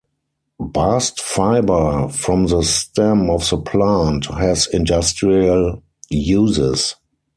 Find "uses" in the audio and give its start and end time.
6.09-6.95